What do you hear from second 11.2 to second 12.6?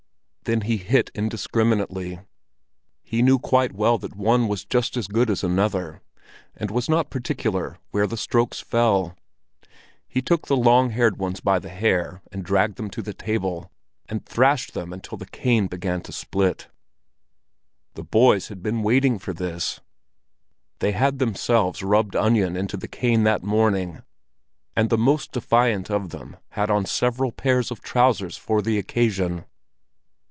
by the hair and